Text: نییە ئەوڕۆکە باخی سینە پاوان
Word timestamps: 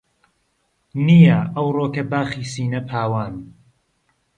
نییە 1.05 1.37
ئەوڕۆکە 1.55 2.03
باخی 2.11 2.45
سینە 2.51 2.81
پاوان 2.89 3.33